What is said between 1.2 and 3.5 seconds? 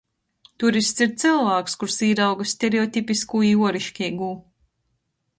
cylvāks, kurs īrauga stereotipiskū